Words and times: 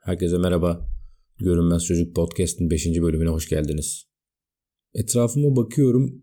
Herkese 0.00 0.38
merhaba. 0.38 0.88
Görünmez 1.38 1.84
Çocuk 1.84 2.16
Podcast'ın 2.16 2.70
5. 2.70 2.86
bölümüne 2.86 3.28
hoş 3.28 3.48
geldiniz. 3.48 4.06
Etrafıma 4.94 5.56
bakıyorum. 5.56 6.22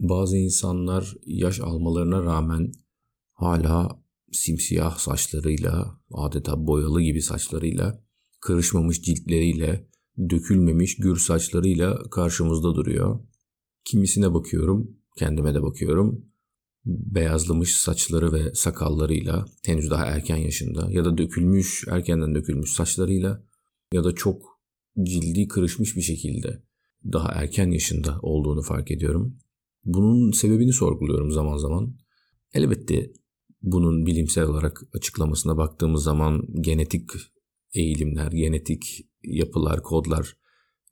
Bazı 0.00 0.36
insanlar 0.36 1.14
yaş 1.26 1.60
almalarına 1.60 2.22
rağmen 2.22 2.72
hala 3.32 4.02
simsiyah 4.32 4.98
saçlarıyla, 4.98 6.00
adeta 6.12 6.66
boyalı 6.66 7.02
gibi 7.02 7.22
saçlarıyla, 7.22 8.04
kırışmamış 8.40 9.02
ciltleriyle, 9.02 9.88
dökülmemiş 10.30 10.96
gür 10.96 11.16
saçlarıyla 11.16 12.02
karşımızda 12.10 12.74
duruyor. 12.74 13.20
Kimisine 13.84 14.34
bakıyorum, 14.34 14.96
kendime 15.16 15.54
de 15.54 15.62
bakıyorum 15.62 16.26
beyazlamış 16.86 17.76
saçları 17.76 18.32
ve 18.32 18.54
sakallarıyla 18.54 19.44
henüz 19.66 19.90
daha 19.90 20.06
erken 20.06 20.36
yaşında 20.36 20.88
ya 20.90 21.04
da 21.04 21.18
dökülmüş, 21.18 21.84
erkenden 21.90 22.34
dökülmüş 22.34 22.72
saçlarıyla 22.72 23.44
ya 23.92 24.04
da 24.04 24.14
çok 24.14 24.60
cildi 25.02 25.48
kırışmış 25.48 25.96
bir 25.96 26.02
şekilde 26.02 26.62
daha 27.12 27.32
erken 27.32 27.70
yaşında 27.70 28.18
olduğunu 28.22 28.62
fark 28.62 28.90
ediyorum. 28.90 29.38
Bunun 29.84 30.30
sebebini 30.30 30.72
sorguluyorum 30.72 31.30
zaman 31.30 31.56
zaman. 31.56 31.96
Elbette 32.54 33.12
bunun 33.62 34.06
bilimsel 34.06 34.44
olarak 34.44 34.82
açıklamasına 34.94 35.56
baktığımız 35.56 36.02
zaman 36.02 36.46
genetik 36.60 37.10
eğilimler, 37.74 38.32
genetik 38.32 39.06
yapılar, 39.22 39.82
kodlar 39.82 40.36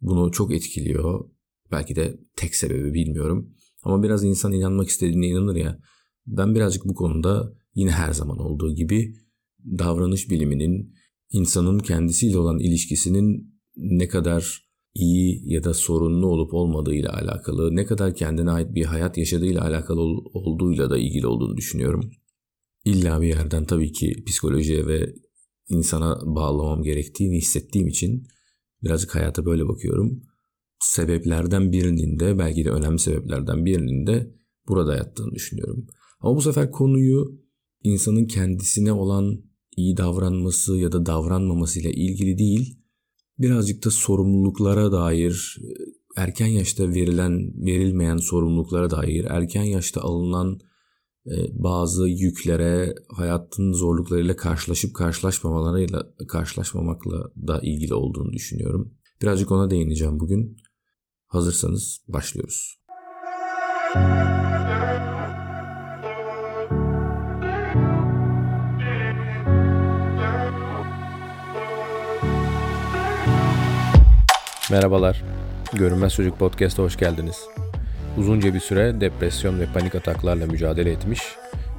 bunu 0.00 0.32
çok 0.32 0.52
etkiliyor. 0.52 1.30
Belki 1.70 1.96
de 1.96 2.20
tek 2.36 2.54
sebebi 2.54 2.94
bilmiyorum. 2.94 3.54
Ama 3.82 4.02
biraz 4.02 4.24
insan 4.24 4.52
inanmak 4.52 4.88
istediğine 4.88 5.26
inanır 5.26 5.56
ya. 5.56 5.78
Ben 6.26 6.54
birazcık 6.54 6.84
bu 6.84 6.94
konuda 6.94 7.52
yine 7.74 7.90
her 7.90 8.12
zaman 8.12 8.38
olduğu 8.38 8.74
gibi 8.74 9.14
davranış 9.64 10.30
biliminin 10.30 10.94
insanın 11.30 11.78
kendisiyle 11.78 12.38
olan 12.38 12.58
ilişkisinin 12.58 13.54
ne 13.76 14.08
kadar 14.08 14.72
iyi 14.94 15.52
ya 15.52 15.64
da 15.64 15.74
sorunlu 15.74 16.26
olup 16.26 16.54
olmadığıyla 16.54 17.12
alakalı, 17.12 17.76
ne 17.76 17.86
kadar 17.86 18.14
kendine 18.14 18.50
ait 18.50 18.74
bir 18.74 18.84
hayat 18.84 19.18
yaşadığıyla 19.18 19.64
alakalı 19.64 20.00
olduğuyla 20.34 20.90
da 20.90 20.98
ilgili 20.98 21.26
olduğunu 21.26 21.56
düşünüyorum. 21.56 22.10
İlla 22.84 23.20
bir 23.20 23.26
yerden 23.26 23.64
tabii 23.64 23.92
ki 23.92 24.24
psikolojiye 24.26 24.86
ve 24.86 25.14
insana 25.68 26.20
bağlamam 26.24 26.82
gerektiğini 26.82 27.36
hissettiğim 27.36 27.88
için 27.88 28.26
birazcık 28.82 29.14
hayata 29.14 29.46
böyle 29.46 29.68
bakıyorum 29.68 30.22
sebeplerden 30.82 31.72
birinin 31.72 32.18
de 32.18 32.38
belki 32.38 32.64
de 32.64 32.70
önemli 32.70 32.98
sebeplerden 32.98 33.64
birinin 33.64 34.06
de 34.06 34.34
burada 34.68 34.96
yattığını 34.96 35.34
düşünüyorum. 35.34 35.86
Ama 36.20 36.36
bu 36.36 36.42
sefer 36.42 36.70
konuyu 36.70 37.40
insanın 37.82 38.24
kendisine 38.24 38.92
olan 38.92 39.42
iyi 39.76 39.96
davranması 39.96 40.76
ya 40.76 40.92
da 40.92 41.06
davranmaması 41.06 41.80
ile 41.80 41.92
ilgili 41.92 42.38
değil, 42.38 42.78
birazcık 43.38 43.84
da 43.84 43.90
sorumluluklara 43.90 44.92
dair, 44.92 45.58
erken 46.16 46.46
yaşta 46.46 46.88
verilen, 46.88 47.64
verilmeyen 47.66 48.16
sorumluluklara 48.16 48.90
dair, 48.90 49.24
erken 49.24 49.62
yaşta 49.62 50.00
alınan 50.00 50.58
e, 51.26 51.34
bazı 51.52 52.08
yüklere, 52.08 52.94
hayatın 53.08 53.72
zorluklarıyla 53.72 54.36
karşılaşıp 54.36 54.94
karşılaşmamalarıyla, 54.94 56.12
karşılaşmamakla 56.28 57.30
da 57.48 57.60
ilgili 57.62 57.94
olduğunu 57.94 58.32
düşünüyorum. 58.32 58.94
Birazcık 59.22 59.52
ona 59.52 59.70
değineceğim 59.70 60.20
bugün. 60.20 60.56
Hazırsanız 61.32 62.00
başlıyoruz. 62.08 62.78
Merhabalar. 74.70 75.22
Görünmez 75.72 76.14
Çocuk 76.14 76.38
Podcast'a 76.38 76.82
hoş 76.82 76.96
geldiniz. 76.96 77.36
Uzunca 78.18 78.54
bir 78.54 78.60
süre 78.60 79.00
depresyon 79.00 79.60
ve 79.60 79.66
panik 79.74 79.94
ataklarla 79.94 80.46
mücadele 80.46 80.90
etmiş 80.90 81.22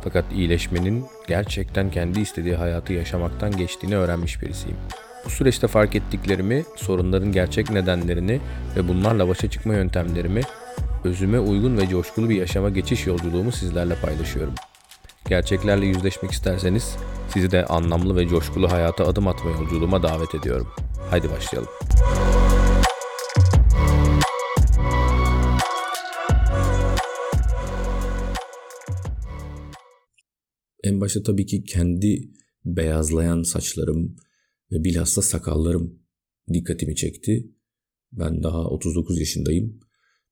fakat 0.04 0.26
iyileşmenin 0.32 1.06
gerçekten 1.28 1.92
kendi 1.92 2.20
istediği 2.20 2.56
hayatı 2.56 2.94
yaşamaktan 2.94 3.58
geçtiğini 3.58 3.98
öğrenmiş 3.98 4.42
birisiyim. 4.42 4.78
Bu 5.26 5.30
süreçte 5.30 5.68
fark 5.68 5.96
ettiklerimi, 5.96 6.66
sorunların 6.76 7.32
gerçek 7.32 7.70
nedenlerini 7.70 8.42
ve 8.76 8.88
bunlarla 8.88 9.28
başa 9.28 9.50
çıkma 9.50 9.74
yöntemlerimi, 9.74 10.42
özüme 11.04 11.40
uygun 11.40 11.78
ve 11.78 11.88
coşkulu 11.88 12.30
bir 12.30 12.36
yaşama 12.36 12.70
geçiş 12.70 13.08
yolculuğumu 13.08 13.52
sizlerle 13.52 13.96
paylaşıyorum. 13.96 14.54
Gerçeklerle 15.30 15.86
yüzleşmek 15.86 16.32
isterseniz 16.32 16.96
sizi 17.30 17.52
de 17.52 17.66
anlamlı 17.66 18.16
ve 18.16 18.28
coşkulu 18.28 18.72
hayata 18.72 19.06
adım 19.08 19.28
atma 19.28 19.52
yolculuğuma 19.52 20.04
davet 20.04 20.36
ediyorum. 20.36 20.68
Haydi 21.10 21.32
başlayalım. 21.32 21.70
En 30.84 31.02
başta 31.02 31.24
tabii 31.24 31.46
ki 31.46 31.64
kendi 31.64 32.30
beyazlayan 32.66 33.44
saçlarım, 33.44 34.16
ve 34.74 34.84
bilhassa 34.84 35.22
sakallarım 35.22 36.00
dikkatimi 36.54 36.96
çekti. 36.96 37.52
Ben 38.12 38.44
daha 38.44 38.70
39 38.70 39.20
yaşındayım. 39.20 39.80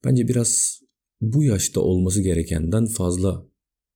Bence 0.06 0.28
biraz 0.28 0.80
bu 1.22 1.44
yaşta 1.44 1.82
olması 1.82 2.22
gerekenden 2.22 2.86
fazla 2.86 3.48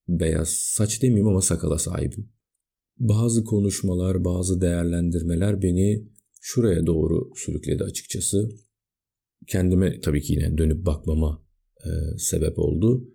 beyaz 0.08 0.50
saç 0.50 1.02
demeyeyim 1.02 1.28
ama 1.28 1.42
sakala 1.42 1.78
sahibim. 1.78 2.30
Bazı 2.98 3.44
konuşmalar, 3.44 4.26
bazı 4.26 4.62
değerlendirmeler 4.62 5.62
beni 5.62 6.08
şuraya 6.42 6.86
doğru 6.86 7.32
sürükledi 7.36 7.84
açıkçası. 7.84 8.50
Kendime 9.48 10.00
tabii 10.02 10.22
ki 10.22 10.34
yine 10.34 10.58
dönüp 10.58 10.86
bakmama 10.86 11.46
e, 11.86 11.90
sebep 12.18 12.60
oldu. 12.60 13.10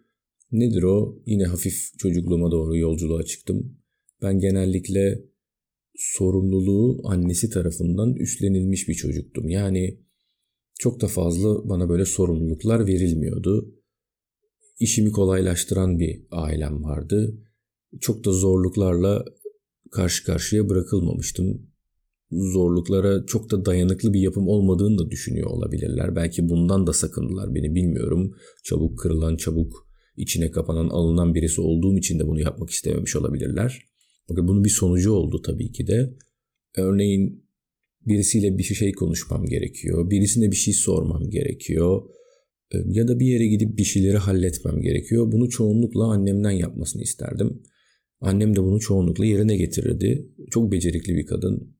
Nedir 0.52 0.82
o? 0.82 1.22
Yine 1.26 1.44
hafif 1.44 1.98
çocukluğuma 1.98 2.50
doğru 2.50 2.76
yolculuğa 2.76 3.22
çıktım. 3.22 3.76
Ben 4.22 4.38
genellikle 4.38 5.29
sorumluluğu 6.00 7.00
annesi 7.04 7.50
tarafından 7.50 8.14
üstlenilmiş 8.14 8.88
bir 8.88 8.94
çocuktum. 8.94 9.48
Yani 9.48 10.00
çok 10.78 11.00
da 11.00 11.06
fazla 11.06 11.68
bana 11.68 11.88
böyle 11.88 12.04
sorumluluklar 12.04 12.86
verilmiyordu. 12.86 13.74
İşimi 14.78 15.10
kolaylaştıran 15.12 15.98
bir 15.98 16.22
ailem 16.30 16.84
vardı. 16.84 17.38
Çok 18.00 18.24
da 18.24 18.32
zorluklarla 18.32 19.24
karşı 19.90 20.24
karşıya 20.24 20.68
bırakılmamıştım. 20.68 21.66
Zorluklara 22.30 23.26
çok 23.26 23.50
da 23.50 23.64
dayanıklı 23.64 24.12
bir 24.12 24.20
yapım 24.20 24.48
olmadığını 24.48 24.98
da 24.98 25.10
düşünüyor 25.10 25.50
olabilirler. 25.50 26.16
Belki 26.16 26.48
bundan 26.48 26.86
da 26.86 26.92
sakındılar 26.92 27.54
beni 27.54 27.74
bilmiyorum. 27.74 28.36
Çabuk 28.64 28.98
kırılan, 28.98 29.36
çabuk 29.36 29.88
içine 30.16 30.50
kapanan, 30.50 30.88
alınan 30.88 31.34
birisi 31.34 31.60
olduğum 31.60 31.98
için 31.98 32.18
de 32.18 32.26
bunu 32.26 32.40
yapmak 32.40 32.70
istememiş 32.70 33.16
olabilirler. 33.16 33.89
Fakat 34.30 34.48
bunun 34.48 34.64
bir 34.64 34.70
sonucu 34.70 35.12
oldu 35.12 35.42
tabii 35.42 35.72
ki 35.72 35.86
de. 35.86 36.14
Örneğin 36.76 37.44
birisiyle 38.06 38.58
bir 38.58 38.62
şey 38.62 38.92
konuşmam 38.92 39.46
gerekiyor. 39.46 40.10
Birisine 40.10 40.50
bir 40.50 40.56
şey 40.56 40.74
sormam 40.74 41.30
gerekiyor. 41.30 42.02
Ee, 42.74 42.78
ya 42.86 43.08
da 43.08 43.20
bir 43.20 43.26
yere 43.26 43.46
gidip 43.46 43.78
bir 43.78 43.84
şeyleri 43.84 44.16
halletmem 44.16 44.80
gerekiyor. 44.80 45.32
Bunu 45.32 45.48
çoğunlukla 45.48 46.04
annemden 46.04 46.50
yapmasını 46.50 47.02
isterdim. 47.02 47.62
Annem 48.20 48.56
de 48.56 48.62
bunu 48.62 48.80
çoğunlukla 48.80 49.26
yerine 49.26 49.56
getirirdi. 49.56 50.28
Çok 50.50 50.72
becerikli 50.72 51.14
bir 51.14 51.26
kadın. 51.26 51.76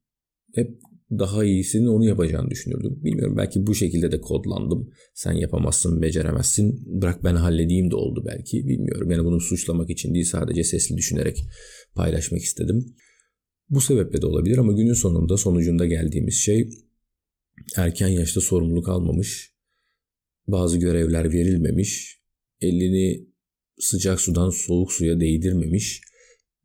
Hep 0.54 0.80
daha 1.18 1.44
iyisini 1.44 1.88
onu 1.88 2.04
yapacağını 2.04 2.50
düşünürdüm. 2.50 3.00
Bilmiyorum 3.04 3.36
belki 3.36 3.66
bu 3.66 3.74
şekilde 3.74 4.12
de 4.12 4.20
kodlandım. 4.20 4.90
Sen 5.14 5.32
yapamazsın, 5.32 6.02
beceremezsin. 6.02 7.00
Bırak 7.02 7.24
ben 7.24 7.34
halledeyim 7.34 7.90
de 7.90 7.96
oldu 7.96 8.24
belki. 8.26 8.68
Bilmiyorum. 8.68 9.10
Yani 9.10 9.24
bunu 9.24 9.40
suçlamak 9.40 9.90
için 9.90 10.14
değil 10.14 10.24
sadece 10.24 10.64
sesli 10.64 10.96
düşünerek 10.96 11.44
paylaşmak 11.94 12.40
istedim. 12.40 12.94
Bu 13.70 13.80
sebeple 13.80 14.22
de 14.22 14.26
olabilir 14.26 14.58
ama 14.58 14.72
günün 14.72 14.92
sonunda 14.92 15.36
sonucunda 15.36 15.86
geldiğimiz 15.86 16.34
şey 16.34 16.70
erken 17.76 18.08
yaşta 18.08 18.40
sorumluluk 18.40 18.88
almamış, 18.88 19.54
bazı 20.48 20.78
görevler 20.78 21.32
verilmemiş, 21.32 22.20
elini 22.60 23.26
sıcak 23.78 24.20
sudan 24.20 24.50
soğuk 24.50 24.92
suya 24.92 25.20
değdirmemiş, 25.20 26.00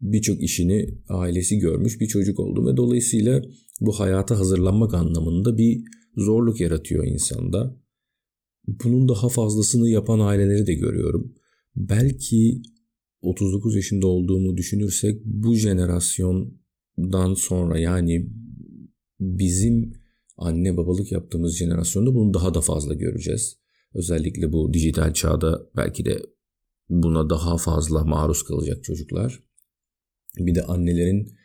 birçok 0.01 0.44
işini 0.44 0.88
ailesi 1.10 1.57
görmüş 1.57 2.00
bir 2.00 2.07
çocuk 2.07 2.39
oldum 2.39 2.68
ve 2.68 2.78
dolayısıyla 2.78 3.42
bu 3.81 4.00
hayata 4.00 4.39
hazırlanmak 4.39 4.94
anlamında 4.94 5.57
bir 5.57 5.83
zorluk 6.18 6.60
yaratıyor 6.62 7.07
insanda. 7.07 7.81
Bunun 8.68 9.10
daha 9.10 9.30
fazlasını 9.30 9.89
yapan 9.89 10.19
aileleri 10.19 10.68
de 10.68 10.74
görüyorum. 10.74 11.36
Belki 11.75 12.62
39 13.25 13.75
yaşında 13.75 14.07
olduğumu 14.07 14.57
düşünürsek 14.57 15.22
bu 15.25 15.56
jenerasyondan 15.56 17.33
sonra 17.33 17.80
yani 17.80 18.30
bizim 19.19 19.94
anne 20.38 20.77
babalık 20.77 21.12
yaptığımız 21.12 21.57
jenerasyonda 21.57 22.16
bunu 22.16 22.33
daha 22.33 22.54
da 22.54 22.62
fazla 22.62 22.94
göreceğiz. 22.94 23.57
Özellikle 23.94 24.51
bu 24.51 24.74
dijital 24.74 25.13
çağda 25.13 25.69
belki 25.75 26.06
de 26.06 26.22
buna 26.89 27.30
daha 27.30 27.57
fazla 27.57 28.04
maruz 28.04 28.44
kalacak 28.44 28.83
çocuklar. 28.83 29.44
Bir 30.38 30.56
de 30.56 30.63
annelerin 30.63 31.36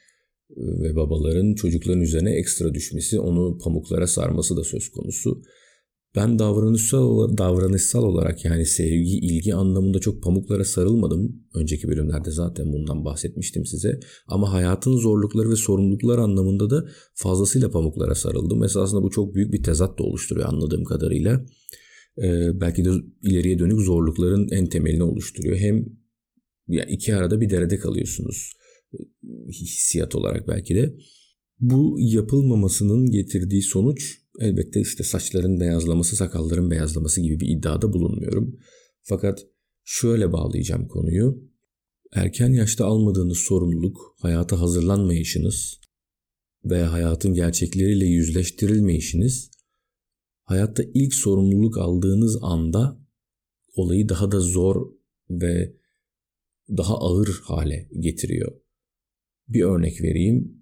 ve 0.56 0.96
babaların 0.96 1.54
çocukların 1.54 2.00
üzerine 2.00 2.30
ekstra 2.30 2.74
düşmesi, 2.74 3.20
onu 3.20 3.58
pamuklara 3.58 4.06
sarması 4.06 4.56
da 4.56 4.64
söz 4.64 4.88
konusu. 4.88 5.42
Ben 6.16 6.38
davranışsal, 6.38 7.38
davranışsal 7.38 8.02
olarak 8.02 8.44
yani 8.44 8.66
sevgi, 8.66 9.18
ilgi 9.18 9.54
anlamında 9.54 9.98
çok 9.98 10.22
pamuklara 10.22 10.64
sarılmadım. 10.64 11.42
Önceki 11.54 11.88
bölümlerde 11.88 12.30
zaten 12.30 12.72
bundan 12.72 13.04
bahsetmiştim 13.04 13.66
size. 13.66 14.00
Ama 14.26 14.52
hayatın 14.52 14.96
zorlukları 14.96 15.50
ve 15.50 15.56
sorumluluklar 15.56 16.18
anlamında 16.18 16.70
da 16.70 16.88
fazlasıyla 17.14 17.70
pamuklara 17.70 18.14
sarıldım. 18.14 18.64
Esasında 18.64 19.02
bu 19.02 19.10
çok 19.10 19.34
büyük 19.34 19.52
bir 19.52 19.62
tezat 19.62 19.98
da 19.98 20.02
oluşturuyor 20.02 20.48
anladığım 20.48 20.84
kadarıyla. 20.84 21.46
Ee, 22.18 22.60
belki 22.60 22.84
de 22.84 22.90
ileriye 23.22 23.58
dönük 23.58 23.80
zorlukların 23.80 24.48
en 24.50 24.66
temelini 24.66 25.02
oluşturuyor. 25.02 25.56
Hem 25.56 25.86
ya 26.68 26.84
iki 26.84 27.14
arada 27.14 27.40
bir 27.40 27.50
derede 27.50 27.78
kalıyorsunuz 27.78 28.52
hissiyat 29.48 30.14
olarak 30.14 30.48
belki 30.48 30.74
de. 30.74 30.94
Bu 31.60 31.96
yapılmamasının 31.98 33.10
getirdiği 33.10 33.62
sonuç 33.62 34.19
elbette 34.38 34.80
işte 34.80 35.04
saçların 35.04 35.60
beyazlaması, 35.60 36.16
sakalların 36.16 36.70
beyazlaması 36.70 37.20
gibi 37.20 37.40
bir 37.40 37.48
iddiada 37.48 37.92
bulunmuyorum. 37.92 38.58
Fakat 39.02 39.46
şöyle 39.84 40.32
bağlayacağım 40.32 40.88
konuyu. 40.88 41.50
Erken 42.12 42.52
yaşta 42.52 42.86
almadığınız 42.86 43.38
sorumluluk, 43.38 44.14
hayata 44.18 44.60
hazırlanmayışınız 44.60 45.80
veya 46.64 46.92
hayatın 46.92 47.34
gerçekleriyle 47.34 48.06
yüzleştirilmeyişiniz, 48.06 49.50
hayatta 50.44 50.82
ilk 50.94 51.14
sorumluluk 51.14 51.78
aldığınız 51.78 52.38
anda 52.42 53.00
olayı 53.74 54.08
daha 54.08 54.32
da 54.32 54.40
zor 54.40 54.92
ve 55.30 55.76
daha 56.76 56.98
ağır 56.98 57.40
hale 57.42 57.88
getiriyor. 57.98 58.52
Bir 59.48 59.62
örnek 59.62 60.02
vereyim. 60.02 60.59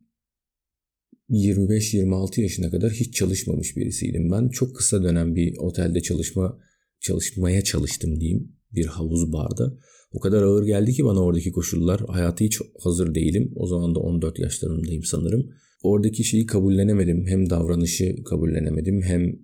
25-26 1.31 2.41
yaşına 2.41 2.71
kadar 2.71 2.93
hiç 2.93 3.15
çalışmamış 3.15 3.77
birisiydim 3.77 4.31
ben. 4.31 4.49
Çok 4.49 4.77
kısa 4.77 5.03
dönem 5.03 5.35
bir 5.35 5.57
otelde 5.59 6.01
çalışma 6.01 6.59
çalışmaya 7.01 7.65
çalıştım 7.65 8.21
diyeyim 8.21 8.53
bir 8.75 8.87
havuz 8.87 9.33
barda. 9.33 9.77
O 10.13 10.21
kadar 10.21 10.43
ağır 10.43 10.67
geldi 10.67 10.93
ki 10.93 11.05
bana 11.05 11.21
oradaki 11.21 11.53
koşullar. 11.53 12.01
Hayatı 12.09 12.45
hiç 12.45 12.59
hazır 12.83 13.15
değilim. 13.15 13.53
O 13.57 13.67
zaman 13.67 13.95
da 13.95 13.99
14 13.99 14.39
yaşlarındayım 14.39 15.05
sanırım. 15.05 15.51
Oradaki 15.83 16.25
şeyi 16.25 16.47
kabullenemedim. 16.47 17.27
Hem 17.27 17.51
davranışı 17.51 18.25
kabullenemedim 18.25 19.03
hem 19.03 19.39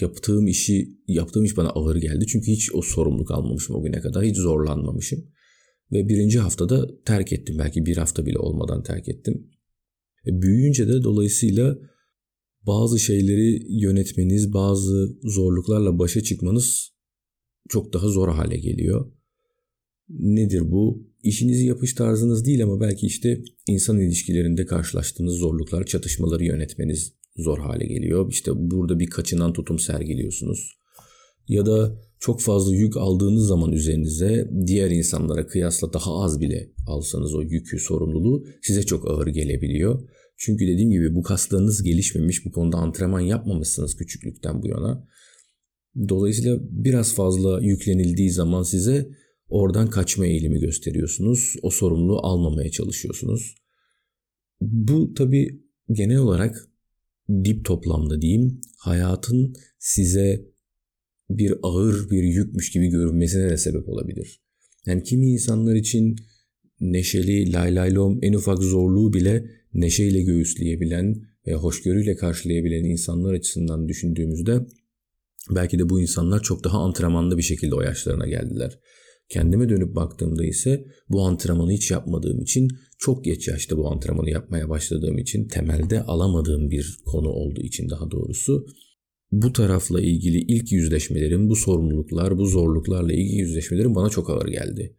yaptığım 0.00 0.46
işi 0.46 0.88
yaptığım 1.08 1.44
iş 1.44 1.56
bana 1.56 1.68
ağır 1.68 1.96
geldi. 1.96 2.26
Çünkü 2.26 2.52
hiç 2.52 2.74
o 2.74 2.82
sorumluluk 2.82 3.30
almamışım 3.30 3.76
o 3.76 3.82
güne 3.82 4.00
kadar. 4.00 4.24
Hiç 4.24 4.36
zorlanmamışım. 4.36 5.24
Ve 5.92 6.08
birinci 6.08 6.38
haftada 6.38 7.02
terk 7.04 7.32
ettim. 7.32 7.56
Belki 7.58 7.86
bir 7.86 7.96
hafta 7.96 8.26
bile 8.26 8.38
olmadan 8.38 8.82
terk 8.82 9.08
ettim. 9.08 9.50
E, 10.26 10.42
büyüyünce 10.42 10.88
de 10.88 11.02
dolayısıyla 11.02 11.78
bazı 12.66 12.98
şeyleri 12.98 13.62
yönetmeniz, 13.82 14.52
bazı 14.52 15.18
zorluklarla 15.22 15.98
başa 15.98 16.20
çıkmanız 16.20 16.90
çok 17.68 17.92
daha 17.92 18.08
zor 18.08 18.28
hale 18.28 18.56
geliyor. 18.56 19.12
Nedir 20.08 20.70
bu? 20.70 21.10
İşinizi 21.22 21.66
yapış 21.66 21.94
tarzınız 21.94 22.44
değil 22.44 22.64
ama 22.64 22.80
belki 22.80 23.06
işte 23.06 23.42
insan 23.66 24.00
ilişkilerinde 24.00 24.66
karşılaştığınız 24.66 25.34
zorluklar, 25.34 25.86
çatışmaları 25.86 26.44
yönetmeniz 26.44 27.12
zor 27.36 27.58
hale 27.58 27.86
geliyor. 27.86 28.32
İşte 28.32 28.50
burada 28.54 28.98
bir 28.98 29.06
kaçınan 29.06 29.52
tutum 29.52 29.78
sergiliyorsunuz. 29.78 30.72
Ya 31.48 31.66
da 31.66 32.00
çok 32.20 32.40
fazla 32.40 32.74
yük 32.74 32.96
aldığınız 32.96 33.46
zaman 33.46 33.72
üzerinize 33.72 34.50
diğer 34.66 34.90
insanlara 34.90 35.46
kıyasla 35.46 35.92
daha 35.92 36.22
az 36.22 36.40
bile 36.40 36.72
alsanız 36.86 37.34
o 37.34 37.42
yükü, 37.42 37.78
sorumluluğu 37.78 38.46
size 38.62 38.82
çok 38.82 39.10
ağır 39.10 39.26
gelebiliyor. 39.26 40.08
Çünkü 40.36 40.66
dediğim 40.66 40.90
gibi 40.90 41.14
bu 41.14 41.22
kaslarınız 41.22 41.82
gelişmemiş, 41.82 42.46
bu 42.46 42.52
konuda 42.52 42.76
antrenman 42.76 43.20
yapmamışsınız 43.20 43.96
küçüklükten 43.96 44.62
bu 44.62 44.68
yana. 44.68 45.08
Dolayısıyla 46.08 46.58
biraz 46.62 47.14
fazla 47.14 47.60
yüklenildiği 47.60 48.30
zaman 48.30 48.62
size 48.62 49.08
oradan 49.48 49.90
kaçma 49.90 50.26
eğilimi 50.26 50.60
gösteriyorsunuz. 50.60 51.54
O 51.62 51.70
sorumluluğu 51.70 52.18
almamaya 52.26 52.70
çalışıyorsunuz. 52.70 53.54
Bu 54.60 55.14
tabii 55.14 55.62
genel 55.92 56.18
olarak 56.18 56.68
dip 57.44 57.64
toplamda 57.64 58.22
diyeyim 58.22 58.60
hayatın 58.78 59.54
size 59.78 60.50
bir 61.30 61.54
ağır 61.62 62.10
bir 62.10 62.22
yükmüş 62.22 62.70
gibi 62.70 62.88
görünmesine 62.88 63.50
de 63.50 63.56
sebep 63.56 63.88
olabilir. 63.88 64.40
Yani 64.86 65.02
kimi 65.02 65.26
insanlar 65.26 65.74
için 65.74 66.16
neşeli, 66.80 67.52
laylaylom 67.52 68.18
en 68.22 68.32
ufak 68.32 68.58
zorluğu 68.58 69.12
bile 69.12 69.50
neşeyle 69.74 70.22
göğüsleyebilen 70.22 71.22
ve 71.46 71.54
hoşgörüyle 71.54 72.16
karşılayabilen 72.16 72.84
insanlar 72.84 73.34
açısından 73.34 73.88
düşündüğümüzde 73.88 74.66
belki 75.50 75.78
de 75.78 75.88
bu 75.88 76.00
insanlar 76.00 76.42
çok 76.42 76.64
daha 76.64 76.78
antrenmanlı 76.78 77.38
bir 77.38 77.42
şekilde 77.42 77.74
o 77.74 77.82
yaşlarına 77.82 78.26
geldiler. 78.26 78.78
Kendime 79.28 79.68
dönüp 79.68 79.96
baktığımda 79.96 80.44
ise 80.44 80.84
bu 81.08 81.22
antrenmanı 81.22 81.72
hiç 81.72 81.90
yapmadığım 81.90 82.40
için 82.40 82.68
çok 82.98 83.24
geç 83.24 83.48
yaşta 83.48 83.76
bu 83.76 83.90
antrenmanı 83.90 84.30
yapmaya 84.30 84.68
başladığım 84.68 85.18
için 85.18 85.48
temelde 85.48 86.02
alamadığım 86.02 86.70
bir 86.70 86.98
konu 87.06 87.28
olduğu 87.28 87.62
için 87.62 87.90
daha 87.90 88.10
doğrusu 88.10 88.66
bu 89.32 89.52
tarafla 89.52 90.00
ilgili 90.00 90.38
ilk 90.38 90.72
yüzleşmelerim, 90.72 91.48
bu 91.48 91.56
sorumluluklar, 91.56 92.38
bu 92.38 92.46
zorluklarla 92.46 93.12
ilgili 93.12 93.40
yüzleşmelerim 93.40 93.94
bana 93.94 94.08
çok 94.08 94.30
ağır 94.30 94.48
geldi. 94.48 94.96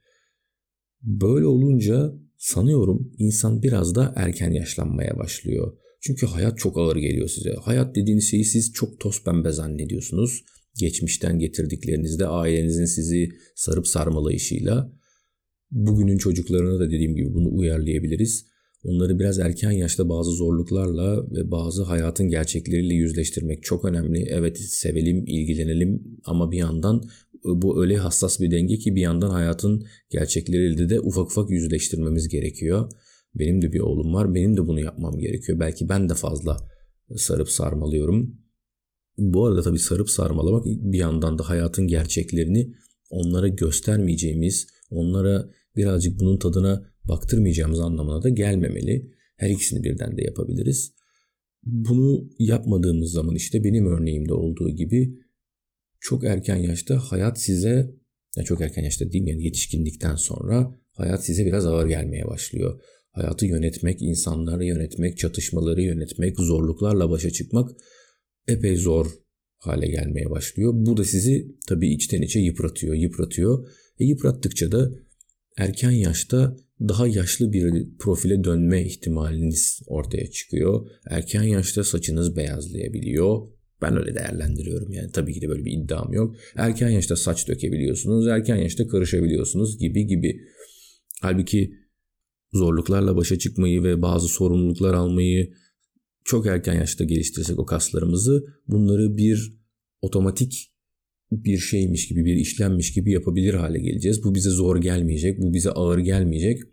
Böyle 1.01 1.45
olunca 1.45 2.13
sanıyorum 2.37 3.11
insan 3.17 3.63
biraz 3.63 3.95
da 3.95 4.13
erken 4.15 4.51
yaşlanmaya 4.51 5.17
başlıyor. 5.17 5.77
Çünkü 6.01 6.25
hayat 6.25 6.57
çok 6.57 6.77
ağır 6.77 6.95
geliyor 6.95 7.27
size. 7.27 7.53
Hayat 7.53 7.95
dediğiniz 7.95 8.29
şeyi 8.29 8.45
siz 8.45 8.73
çok 8.73 8.99
toz 8.99 9.23
pembe 9.23 9.51
zannediyorsunuz. 9.51 10.43
Geçmişten 10.79 11.39
getirdiklerinizde 11.39 12.27
ailenizin 12.27 12.85
sizi 12.85 13.29
sarıp 13.55 13.87
sarmalayışıyla 13.87 14.93
bugünün 15.71 16.17
çocuklarına 16.17 16.79
da 16.79 16.91
dediğim 16.91 17.15
gibi 17.15 17.33
bunu 17.33 17.57
uyarlayabiliriz. 17.57 18.50
Onları 18.83 19.19
biraz 19.19 19.39
erken 19.39 19.71
yaşta 19.71 20.09
bazı 20.09 20.31
zorluklarla 20.31 21.31
ve 21.31 21.51
bazı 21.51 21.83
hayatın 21.83 22.27
gerçekleriyle 22.27 22.93
yüzleştirmek 22.93 23.63
çok 23.63 23.85
önemli. 23.85 24.25
Evet 24.29 24.59
sevelim, 24.59 25.23
ilgilenelim 25.27 26.03
ama 26.25 26.51
bir 26.51 26.57
yandan 26.57 27.03
bu 27.43 27.81
öyle 27.81 27.97
hassas 27.97 28.39
bir 28.39 28.51
denge 28.51 28.77
ki 28.77 28.95
bir 28.95 29.01
yandan 29.01 29.29
hayatın 29.29 29.85
gerçekleriyle 30.09 30.89
de 30.89 30.99
ufak 30.99 31.25
ufak 31.25 31.49
yüzleştirmemiz 31.49 32.27
gerekiyor. 32.27 32.91
Benim 33.35 33.61
de 33.61 33.73
bir 33.73 33.79
oğlum 33.79 34.13
var. 34.13 34.35
Benim 34.35 34.57
de 34.57 34.67
bunu 34.67 34.79
yapmam 34.79 35.19
gerekiyor. 35.19 35.59
Belki 35.59 35.89
ben 35.89 36.09
de 36.09 36.13
fazla 36.13 36.57
sarıp 37.15 37.49
sarmalıyorum. 37.49 38.35
Bu 39.17 39.45
arada 39.45 39.61
tabii 39.61 39.79
sarıp 39.79 40.09
sarmalamak 40.09 40.65
bir 40.65 40.97
yandan 40.97 41.38
da 41.38 41.50
hayatın 41.50 41.88
gerçeklerini 41.88 42.73
onlara 43.09 43.47
göstermeyeceğimiz, 43.47 44.67
onlara 44.89 45.50
birazcık 45.75 46.19
bunun 46.19 46.38
tadına 46.38 46.90
baktırmayacağımız 47.08 47.79
anlamına 47.79 48.24
da 48.24 48.29
gelmemeli. 48.29 49.12
Her 49.38 49.50
ikisini 49.50 49.84
birden 49.84 50.17
de 50.17 50.22
yapabiliriz. 50.24 50.93
Bunu 51.63 52.29
yapmadığımız 52.39 53.12
zaman 53.12 53.36
işte 53.36 53.63
benim 53.63 53.86
örneğimde 53.86 54.34
olduğu 54.34 54.70
gibi 54.70 55.20
çok 56.00 56.24
erken 56.24 56.55
yaşta 56.55 56.98
hayat 57.00 57.41
size 57.41 57.91
ya 58.38 58.43
çok 58.43 58.62
erken 58.62 58.84
yaşta 58.84 59.12
değil 59.12 59.27
yani 59.27 59.43
yetişkinlikten 59.43 60.15
sonra 60.15 60.75
hayat 60.91 61.25
size 61.25 61.46
biraz 61.46 61.65
ağır 61.65 61.88
gelmeye 61.88 62.25
başlıyor. 62.27 62.81
Hayatı 63.12 63.46
yönetmek, 63.46 64.01
insanları 64.01 64.65
yönetmek, 64.65 65.17
çatışmaları 65.17 65.81
yönetmek, 65.81 66.39
zorluklarla 66.39 67.10
başa 67.10 67.31
çıkmak 67.31 67.72
epey 68.48 68.75
zor 68.75 69.08
hale 69.58 69.88
gelmeye 69.88 70.29
başlıyor. 70.29 70.72
Bu 70.75 70.98
da 70.98 71.03
sizi 71.03 71.55
tabii 71.67 71.93
içten 71.93 72.22
içe 72.22 72.39
yıpratıyor, 72.39 72.96
yıpratıyor. 72.96 73.70
E 74.00 74.05
yıprattıkça 74.05 74.72
da 74.72 74.91
erken 75.58 75.91
yaşta 75.91 76.58
daha 76.88 77.07
yaşlı 77.07 77.53
bir 77.53 77.97
profile 78.00 78.43
dönme 78.43 78.85
ihtimaliniz 78.85 79.81
ortaya 79.88 80.31
çıkıyor. 80.31 80.89
Erken 81.09 81.43
yaşta 81.43 81.83
saçınız 81.83 82.35
beyazlayabiliyor. 82.35 83.47
Ben 83.81 83.97
öyle 83.97 84.15
değerlendiriyorum 84.15 84.91
yani 84.91 85.11
tabii 85.11 85.33
ki 85.33 85.41
de 85.41 85.50
böyle 85.50 85.65
bir 85.65 85.71
iddiam 85.71 86.13
yok. 86.13 86.35
Erken 86.55 86.89
yaşta 86.89 87.15
saç 87.15 87.47
dökebiliyorsunuz, 87.47 88.27
erken 88.27 88.55
yaşta 88.55 88.88
karışabiliyorsunuz 88.88 89.79
gibi 89.79 90.07
gibi. 90.07 90.41
Halbuki 91.21 91.73
zorluklarla 92.53 93.15
başa 93.15 93.39
çıkmayı 93.39 93.83
ve 93.83 94.01
bazı 94.01 94.27
sorumluluklar 94.27 94.93
almayı 94.93 95.53
çok 96.23 96.47
erken 96.47 96.73
yaşta 96.73 97.03
geliştirsek 97.03 97.59
o 97.59 97.65
kaslarımızı 97.65 98.45
bunları 98.67 99.17
bir 99.17 99.55
otomatik 100.01 100.71
bir 101.31 101.57
şeymiş 101.57 102.07
gibi 102.07 102.25
bir 102.25 102.35
işlemmiş 102.35 102.93
gibi 102.93 103.11
yapabilir 103.11 103.53
hale 103.53 103.79
geleceğiz. 103.79 104.23
Bu 104.23 104.35
bize 104.35 104.50
zor 104.50 104.81
gelmeyecek, 104.81 105.41
bu 105.41 105.53
bize 105.53 105.71
ağır 105.71 106.00
gelmeyecek 106.00 106.63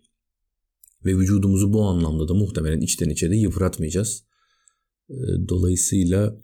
ve 1.05 1.19
vücudumuzu 1.19 1.73
bu 1.73 1.83
anlamda 1.83 2.29
da 2.29 2.35
muhtemelen 2.35 2.81
içten 2.81 3.09
içe 3.09 3.31
de 3.31 3.37
yıpratmayacağız. 3.37 4.25
Ee, 5.11 5.15
dolayısıyla 5.49 6.41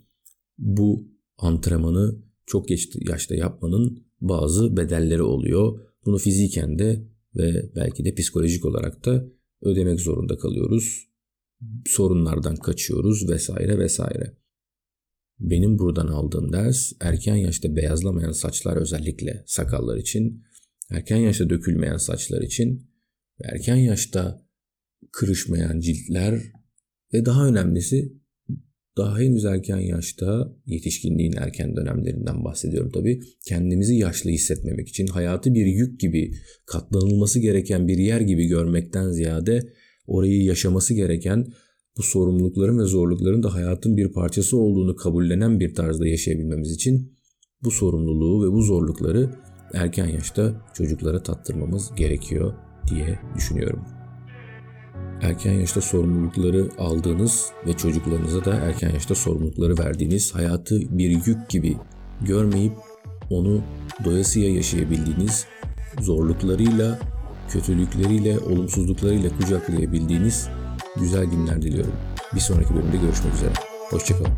bu 0.57 1.07
antrenmanı 1.37 2.21
çok 2.45 2.67
geç 2.67 2.89
yaşta 3.09 3.35
yapmanın 3.35 4.05
bazı 4.21 4.77
bedelleri 4.77 5.21
oluyor. 5.21 5.79
Bunu 6.05 6.17
fiziken 6.17 6.79
de 6.79 7.07
ve 7.35 7.71
belki 7.75 8.05
de 8.05 8.15
psikolojik 8.15 8.65
olarak 8.65 9.05
da 9.05 9.25
ödemek 9.61 10.01
zorunda 10.01 10.37
kalıyoruz. 10.37 11.07
sorunlardan 11.85 12.55
kaçıyoruz 12.55 13.29
vesaire 13.29 13.79
vesaire. 13.79 14.37
Benim 15.39 15.79
buradan 15.79 16.07
aldığım 16.07 16.53
ders 16.53 16.91
erken 17.01 17.35
yaşta 17.35 17.75
beyazlamayan 17.75 18.31
saçlar 18.31 18.77
özellikle 18.77 19.43
sakallar 19.45 19.97
için, 19.97 20.43
erken 20.91 21.17
yaşta 21.17 21.49
dökülmeyen 21.49 21.97
saçlar 21.97 22.41
için 22.41 22.89
erken 23.43 23.75
yaşta 23.75 24.45
kırışmayan 25.11 25.79
ciltler 25.79 26.41
ve 27.13 27.25
daha 27.25 27.47
önemlisi 27.47 28.13
daha 28.97 29.19
henüz 29.19 29.45
erken 29.45 29.79
yaşta 29.79 30.55
yetişkinliğin 30.65 31.33
erken 31.37 31.75
dönemlerinden 31.75 32.43
bahsediyorum 32.43 32.91
tabii. 32.93 33.19
Kendimizi 33.47 33.95
yaşlı 33.95 34.29
hissetmemek 34.29 34.89
için 34.89 35.07
hayatı 35.07 35.53
bir 35.53 35.65
yük 35.65 35.99
gibi 35.99 36.31
katlanılması 36.65 37.39
gereken 37.39 37.87
bir 37.87 37.97
yer 37.97 38.21
gibi 38.21 38.45
görmekten 38.45 39.11
ziyade 39.11 39.73
orayı 40.07 40.43
yaşaması 40.43 40.93
gereken 40.93 41.45
bu 41.97 42.03
sorumlulukların 42.03 42.79
ve 42.79 42.83
zorlukların 42.83 43.43
da 43.43 43.53
hayatın 43.53 43.97
bir 43.97 44.13
parçası 44.13 44.57
olduğunu 44.57 44.95
kabullenen 44.95 45.59
bir 45.59 45.75
tarzda 45.75 46.07
yaşayabilmemiz 46.07 46.71
için 46.71 47.15
bu 47.63 47.71
sorumluluğu 47.71 48.45
ve 48.45 48.51
bu 48.53 48.61
zorlukları 48.61 49.29
erken 49.73 50.07
yaşta 50.07 50.65
çocuklara 50.73 51.23
tattırmamız 51.23 51.95
gerekiyor 51.95 52.53
diye 52.89 53.19
düşünüyorum. 53.35 53.79
Erken 55.21 55.53
yaşta 55.53 55.81
sorumlulukları 55.81 56.69
aldığınız 56.77 57.45
ve 57.67 57.73
çocuklarınıza 57.73 58.45
da 58.45 58.53
erken 58.53 58.89
yaşta 58.89 59.15
sorumlulukları 59.15 59.77
verdiğiniz 59.77 60.35
hayatı 60.35 60.97
bir 60.97 61.09
yük 61.09 61.49
gibi 61.49 61.77
görmeyip 62.21 62.73
onu 63.29 63.61
doyasıya 64.05 64.53
yaşayabildiğiniz 64.53 65.45
zorluklarıyla, 66.01 66.99
kötülükleriyle, 67.49 68.39
olumsuzluklarıyla 68.39 69.29
kucaklayabildiğiniz 69.37 70.49
güzel 70.97 71.25
günler 71.25 71.61
diliyorum. 71.61 71.93
Bir 72.35 72.39
sonraki 72.39 72.75
bölümde 72.75 72.97
görüşmek 72.97 73.33
üzere. 73.33 73.53
Hoşçakalın. 73.89 74.31